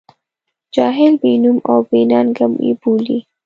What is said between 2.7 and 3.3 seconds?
بولي.